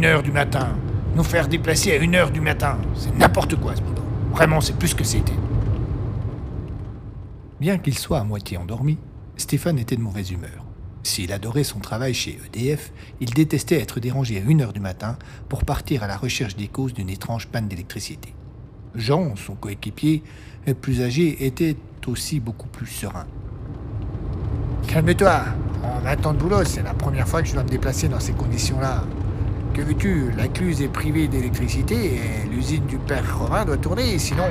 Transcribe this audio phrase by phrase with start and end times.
[0.00, 0.68] Une heure du matin.
[1.14, 2.78] Nous faire déplacer à une heure du matin.
[2.94, 3.82] C'est n'importe quoi ce.
[4.32, 5.34] Vraiment, c'est plus que c'était.
[7.60, 8.96] Bien qu'il soit à moitié endormi,
[9.36, 10.64] Stéphane était de mauvaise humeur.
[11.02, 15.18] S'il adorait son travail chez EDF, il détestait être dérangé à 1h du matin
[15.50, 18.32] pour partir à la recherche des causes d'une étrange panne d'électricité.
[18.94, 20.22] Jean, son coéquipier,
[20.80, 21.76] plus âgé, était
[22.06, 23.26] aussi beaucoup plus serein.
[24.88, 25.42] Calme-toi.
[25.84, 28.18] En 20 ans de boulot, c'est la première fois que je dois me déplacer dans
[28.18, 29.04] ces conditions-là.
[29.74, 30.32] Que veux-tu?
[30.36, 34.48] La Cluse est privée d'électricité et l'usine du père Romain doit tourner, sinon.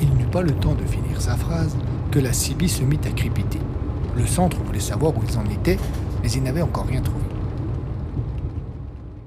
[0.00, 1.76] Il n'eut pas le temps de finir sa phrase
[2.12, 3.58] que la CB se mit à crépiter.
[4.16, 5.78] Le centre voulait savoir où ils en étaient,
[6.22, 7.24] mais il n'avait encore rien trouvé.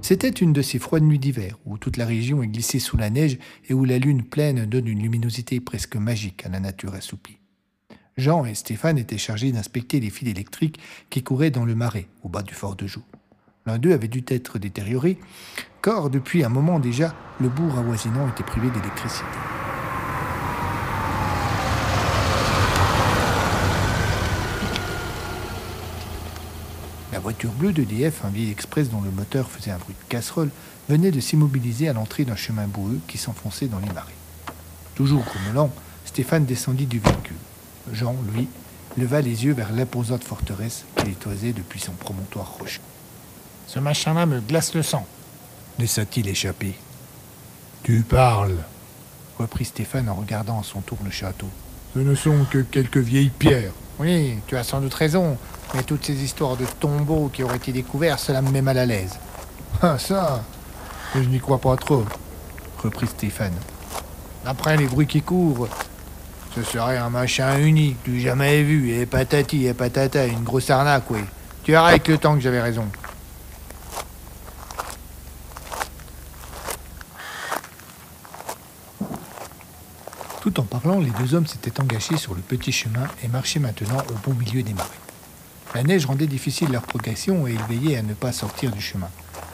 [0.02, 3.10] C'était une de ces froides nuits d'hiver où toute la région est glissée sous la
[3.10, 7.40] neige et où la lune pleine donne une luminosité presque magique à la nature assouplie.
[8.18, 10.80] Jean et Stéphane étaient chargés d'inspecter les fils électriques
[11.12, 13.04] qui couraient dans le marais au bas du fort de Joux.
[13.68, 15.20] L'un d'eux avait dû être détérioré,
[15.84, 19.26] car depuis un moment déjà, le bourg avoisinant était privé d'électricité.
[27.14, 30.50] La voiture bleue d'EDF, un vieil express dont le moteur faisait un bruit de casserole,
[30.90, 34.14] venait de s'immobiliser à l'entrée d'un chemin boueux qui s'enfonçait dans les marais.
[34.96, 35.72] Toujours grommelant,
[36.06, 37.37] Stéphane descendit du véhicule.
[37.94, 38.48] Jean, lui,
[38.98, 42.82] leva les yeux vers l'imposante forteresse qu'il étoisait depuis son promontoire rocheux.
[43.68, 45.06] Ce machin-là me glace le sang.
[45.80, 46.74] Laissa-t-il échapper
[47.84, 48.58] Tu parles.
[49.38, 51.48] reprit Stéphane en regardant à son tour le château.
[51.94, 53.72] Ce ne sont que quelques vieilles pierres.
[54.00, 55.38] Oui, tu as sans doute raison.
[55.76, 58.86] Mais toutes ces histoires de tombeaux qui auraient été découverts, cela me met mal à
[58.86, 59.18] l'aise.
[59.82, 60.44] Ah, ça
[61.14, 62.04] Je n'y crois pas trop.
[62.82, 63.54] reprit Stéphane.
[64.44, 65.68] D'après les bruits qui courent,
[66.58, 71.12] ce serait un machin unique, du jamais vu, et patati et patata, une grosse arnaque,
[71.12, 71.20] oui.
[71.64, 72.86] Tu avec le temps que j'avais raison.
[80.42, 84.02] Tout en parlant, les deux hommes s'étaient engagés sur le petit chemin et marchaient maintenant
[84.10, 84.90] au bon milieu des marais.
[85.76, 89.10] La neige rendait difficile leur progression et ils veillaient à ne pas sortir du chemin.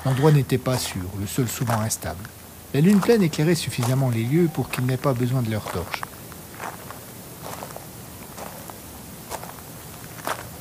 [0.06, 2.30] L'endroit n'était pas sûr, le sol souvent instable.
[2.74, 6.02] La lune pleine éclairait suffisamment les lieux pour qu'ils n'aient pas besoin de leurs torches.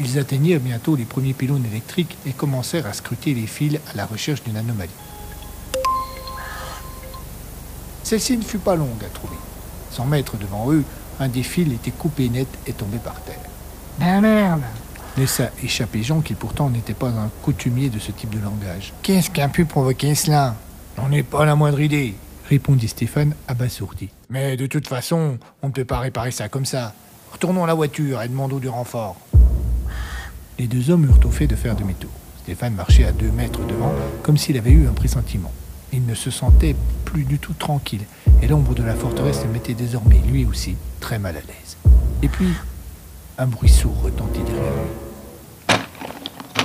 [0.01, 4.07] Ils atteignirent bientôt les premiers pylônes électriques et commencèrent à scruter les fils à la
[4.07, 4.91] recherche d'une anomalie.
[8.03, 9.37] Celle-ci ne fut pas longue à trouver.
[9.91, 10.85] Sans mètres devant eux,
[11.21, 13.39] un des fils était coupé net et tombé par terre.
[13.99, 14.63] Ben merde
[15.17, 18.95] Laissa échapper Jean qui pourtant n'était pas un coutumier de ce type de langage.
[19.03, 20.57] Qu'est-ce qui a pu provoquer cela?
[20.97, 22.15] J'en ai pas la moindre idée.
[22.49, 24.09] Répondit Stéphane abasourdi.
[24.31, 26.95] Mais de toute façon, on ne peut pas réparer ça comme ça.
[27.31, 29.17] Retournons à la voiture et demandons du renfort.
[30.59, 32.11] Les deux hommes eurent au fait de faire demi-tour.
[32.43, 33.93] Stéphane marchait à deux mètres devant,
[34.23, 35.53] comme s'il avait eu un pressentiment.
[35.93, 38.05] Il ne se sentait plus du tout tranquille,
[38.43, 41.77] et l'ombre de la forteresse le mettait désormais, lui aussi, très mal à l'aise.
[42.23, 42.53] Et puis,
[43.39, 45.75] un bruit sourd retentit derrière lui,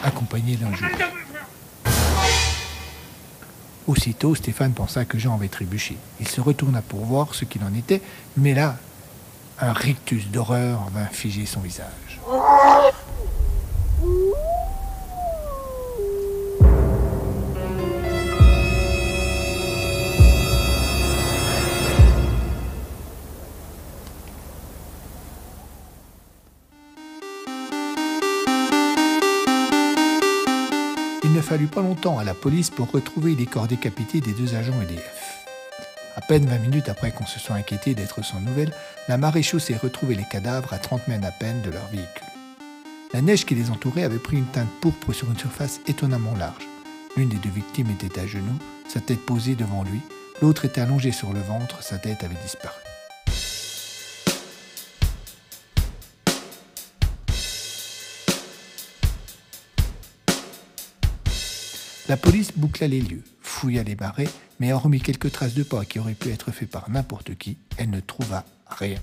[0.03, 0.85] accompagné d'un jeu.
[3.87, 5.97] Aussitôt, Stéphane pensa que Jean avait trébuché.
[6.19, 8.01] Il se retourna pour voir ce qu'il en était,
[8.35, 8.77] mais là,
[9.59, 12.19] un rictus d'horreur vint figer son visage.
[31.65, 35.45] Pas longtemps à la police pour retrouver les corps décapités des deux agents EDF.
[36.15, 38.73] À peine 20 minutes après qu'on se soit inquiété d'être sans nouvelles,
[39.07, 42.27] la maréchaussée retrouvait les cadavres à 30 mètres à peine de leur véhicule.
[43.13, 46.67] La neige qui les entourait avait pris une teinte pourpre sur une surface étonnamment large.
[47.15, 50.01] L'une des deux victimes était à genoux, sa tête posée devant lui,
[50.41, 52.86] l'autre était allongée sur le ventre, sa tête avait disparu.
[62.09, 64.29] La police boucla les lieux, fouilla les marais,
[64.61, 67.89] mais hormis quelques traces de pas qui auraient pu être faits par n'importe qui, elle
[67.89, 68.97] ne trouva rien.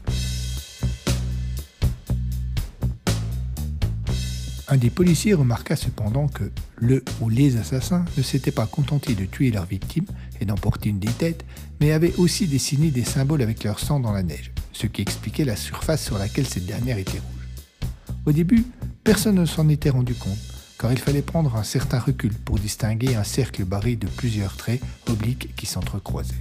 [4.69, 9.27] Un des policiers remarqua cependant que le ou les assassins ne s'étaient pas contentés de
[9.27, 10.06] tuer leurs victimes
[10.41, 11.45] et d'emporter une des têtes,
[11.83, 15.45] mais avaient aussi dessiné des symboles avec leur sang dans la neige, ce qui expliquait
[15.45, 17.89] la surface sur laquelle cette dernière était rouge.
[18.25, 18.65] Au début,
[19.05, 20.39] personne ne s'en était rendu compte,
[20.79, 24.81] car il fallait prendre un certain recul pour distinguer un cercle barré de plusieurs traits
[25.09, 26.35] obliques qui s'entrecroisaient.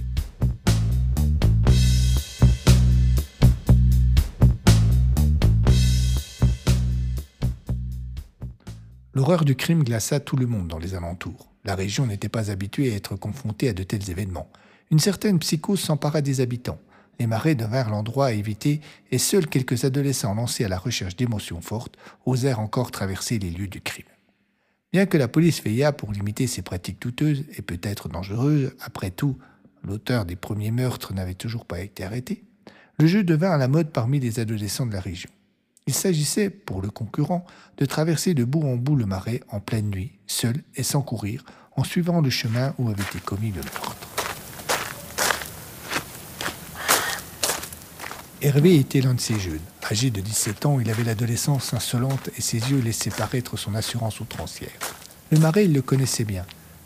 [9.14, 11.48] L'horreur du crime glaça tout le monde dans les alentours.
[11.64, 14.50] La région n'était pas habituée à être confrontée à de tels événements.
[14.90, 16.80] Une certaine psychose s'empara des habitants.
[17.20, 18.80] Les marais devinrent l'endroit à éviter
[19.12, 21.96] et seuls quelques adolescents lancés à la recherche d'émotions fortes
[22.26, 24.04] osèrent encore traverser les lieux du crime.
[24.94, 29.36] Bien que la police veillât pour limiter ces pratiques douteuses et peut-être dangereuses, après tout,
[29.82, 32.44] l'auteur des premiers meurtres n'avait toujours pas été arrêté,
[33.00, 35.30] le jeu devint à la mode parmi les adolescents de la région.
[35.88, 37.44] Il s'agissait, pour le concurrent,
[37.76, 41.44] de traverser de bout en bout le marais en pleine nuit, seul et sans courir,
[41.74, 44.03] en suivant le chemin où avait été commis le meurtre.
[48.44, 49.64] Hervé était l'un de ces jeunes.
[49.90, 54.20] Âgé de 17 ans, il avait l'adolescence insolente et ses yeux laissaient paraître son assurance
[54.20, 54.68] outrancière.
[55.30, 56.44] Le marais, il le connaissait bien.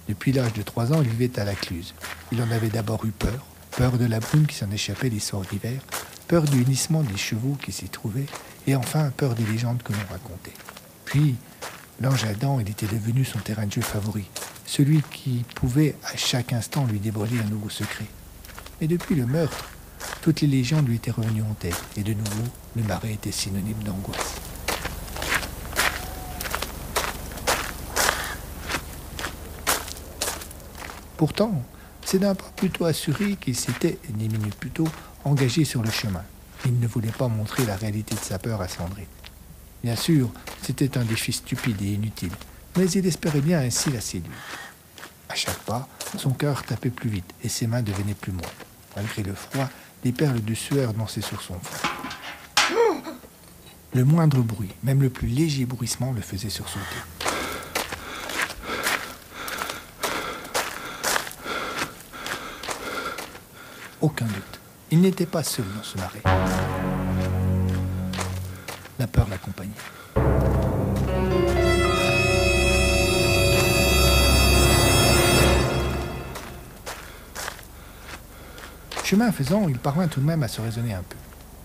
[0.09, 1.95] Depuis l'âge de 3 ans, il vivait à la Cluse.
[2.31, 5.43] Il en avait d'abord eu peur, peur de la brume qui s'en échappait les soirs
[5.51, 5.81] d'hiver,
[6.29, 8.27] peur du hennissement des chevaux qui s'y trouvaient,
[8.69, 10.55] et enfin peur des légendes que l'on racontait.
[11.07, 11.35] Puis,
[12.01, 14.27] l'ange Adam, il était devenu son terrain de jeu favori,
[14.65, 18.07] celui qui pouvait à chaque instant lui dévoiler un nouveau secret.
[18.81, 19.65] Mais depuis le meurtre,
[20.23, 22.45] toutes les légendes lui étaient revenues en tête, et de nouveau,
[22.77, 24.35] le marais était synonyme d'angoisse.
[31.17, 31.63] Pourtant,
[32.05, 34.89] c'est d'un pas plutôt assuré qu'il s'était, dix minutes plus tôt,
[35.25, 36.23] engagé sur le chemin.
[36.65, 39.05] Il ne voulait pas montrer la réalité de sa peur à Sandrine.
[39.83, 40.31] Bien sûr,
[40.63, 42.33] c'était un défi stupide et inutile,
[42.77, 44.33] mais il espérait bien ainsi la séduire.
[45.29, 48.67] À chaque pas, son cœur tapait plus vite et ses mains devenaient plus moites.
[48.97, 49.69] Malgré le froid,
[50.05, 51.89] des perles de sueur dansaient sur son front.
[53.95, 56.85] Le moindre bruit, même le plus léger bruissement, le faisait sursauter.
[64.01, 64.61] Aucun doute.
[64.91, 66.23] Il n'était pas seul dans ce marais.
[68.99, 69.73] La peur l'accompagnait.
[79.09, 81.17] Chemin faisant, il parvint tout de même à se raisonner un peu.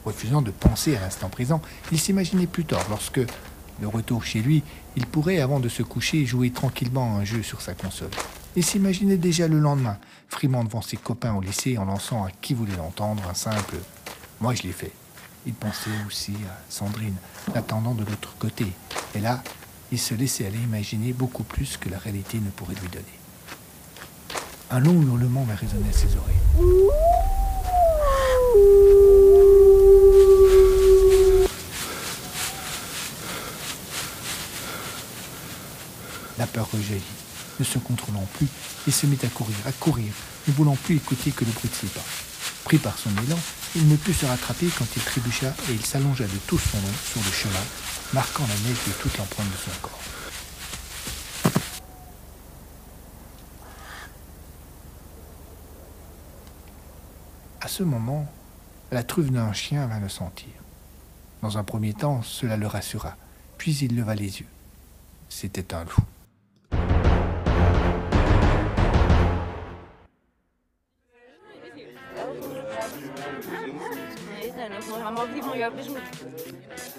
[0.05, 1.61] Refusant de penser à l'instant présent,
[1.91, 4.63] il s'imaginait plus tard, lorsque, de retour chez lui,
[4.95, 8.11] il pourrait, avant de se coucher, jouer tranquillement un jeu sur sa console.
[8.55, 9.97] Il s'imaginait déjà le lendemain,
[10.29, 13.75] frimant devant ses copains au lycée en lançant à qui voulait l'entendre un simple
[14.39, 14.93] Moi je l'ai fait.
[15.45, 17.17] Il pensait aussi à Sandrine,
[17.53, 18.67] l'attendant de l'autre côté.
[19.15, 19.43] Et là,
[19.91, 23.19] il se laissait aller imaginer beaucoup plus que la réalité ne pourrait lui donner.
[24.71, 27.12] Un long hurlement va résonner à ses oreilles.
[36.37, 37.01] La peur rejaillit.
[37.59, 38.47] Ne se contrôlant plus,
[38.87, 40.11] il se mit à courir, à courir,
[40.47, 42.01] ne voulant plus écouter que le bruit de ses pas.
[42.63, 43.37] Pris par son élan,
[43.75, 46.93] il ne put se rattraper quand il trébucha et il s'allongea de tout son long
[47.11, 47.63] sur le chemin,
[48.13, 49.99] marquant la neige de toute l'empreinte de son corps.
[57.61, 58.27] À ce moment,
[58.93, 60.49] la truffe d'un chien vint le sentir.
[61.41, 63.17] Dans un premier temps, cela le rassura,
[63.57, 64.47] puis il leva les yeux.
[65.29, 66.03] C'était un loup.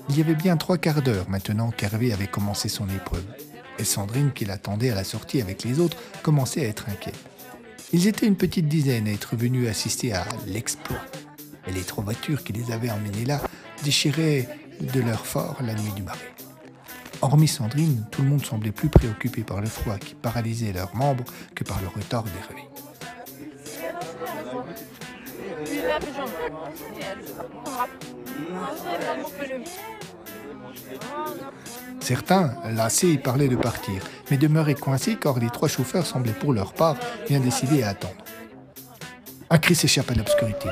[0.08, 3.24] Il y avait bien trois quarts d'heure maintenant qu'Hervé avait commencé son épreuve,
[3.78, 7.18] et Sandrine, qui l'attendait à la sortie avec les autres, commençait à être inquiète.
[7.92, 11.00] Ils étaient une petite dizaine à être venus assister à l'exploit,
[11.66, 13.40] et les trois voitures qui les avaient emmenés là
[13.82, 14.48] déchiraient
[14.80, 16.34] de leur fort la nuit du marais.
[17.22, 21.24] Hormis Sandrine, tout le monde semblait plus préoccupé par le froid qui paralysait leurs membres
[21.54, 22.68] que par le retard d'Hervé.
[32.00, 36.74] Certains, lassés, parlaient de partir, mais demeuraient coincés car les trois chauffeurs semblaient pour leur
[36.74, 38.14] part bien décidés à attendre.
[39.48, 40.68] Un cri s'échappe à l'obscurité.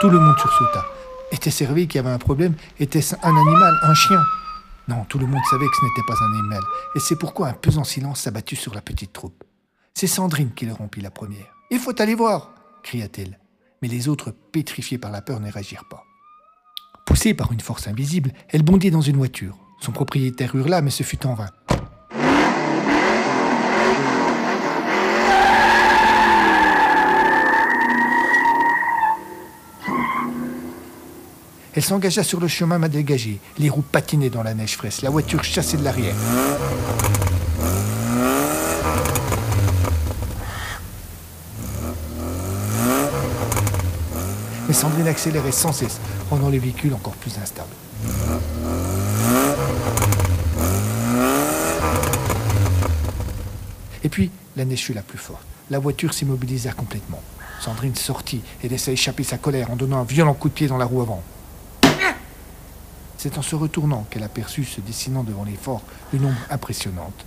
[0.00, 0.84] Tout le monde sursauta.
[1.32, 4.20] Était servi qu'il y avait un problème Était-ce un animal, un chien?
[4.88, 6.62] Non, tout le monde savait que ce n'était pas un animal,
[6.94, 9.42] et c'est pourquoi un pesant silence s'abattit sur la petite troupe.
[9.94, 11.46] C'est Sandrine qui le rompit la première.
[11.70, 13.38] Il faut aller voir cria-t-elle.
[13.82, 16.04] Mais les autres, pétrifiés par la peur, ne réagirent pas.
[17.06, 19.56] Poussée par une force invisible, elle bondit dans une voiture.
[19.80, 21.50] Son propriétaire hurla, mais ce fut en vain.
[31.76, 33.38] Elle s'engagea sur le chemin mal dégagé.
[33.58, 35.02] Les roues patinaient dans la neige fraîche.
[35.02, 36.14] La voiture chassait de l'arrière.
[44.66, 47.68] Mais Sandrine accélérait sans cesse, rendant les véhicules encore plus instables.
[54.02, 55.44] Et puis, la neige fut la plus forte.
[55.68, 57.20] La voiture s'immobilisa complètement.
[57.60, 60.78] Sandrine sortit et laissa échapper sa colère en donnant un violent coup de pied dans
[60.78, 61.22] la roue avant.
[63.26, 67.26] C'est en se retournant qu'elle aperçut se dessinant devant les forts une ombre impressionnante.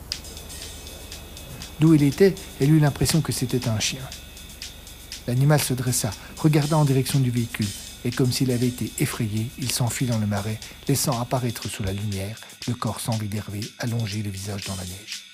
[1.82, 4.00] D'où il était, elle eut l'impression que c'était un chien.
[5.28, 7.68] L'animal se dressa, regarda en direction du véhicule,
[8.06, 11.92] et comme s'il avait été effrayé, il s'enfuit dans le marais, laissant apparaître sous la
[11.92, 12.40] lumière
[12.70, 15.29] le corps sans vie d'Hervé allongé le visage dans la neige.